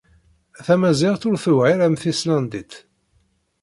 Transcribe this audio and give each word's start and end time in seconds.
Tamaziɣt 0.65 1.27
ur 1.29 1.35
tewɛiṛ 1.43 1.79
am 1.85 1.95
tislandit. 2.01 2.73